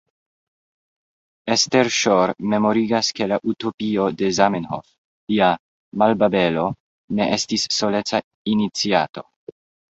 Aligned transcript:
Esther 1.55 1.83
Schor 1.97 2.33
memorigas 2.53 3.11
ke 3.19 3.27
la 3.33 3.39
utopio 3.53 4.07
de 4.23 4.31
Zamenhof, 4.39 4.89
lia 5.35 5.53
Malbabelo, 6.03 6.67
ne 7.21 7.31
estis 7.39 7.71
soleca 7.79 8.27
iniciato. 8.57 9.29